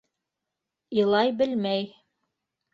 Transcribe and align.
Илай 1.01 1.35
белмәй. 1.43 1.89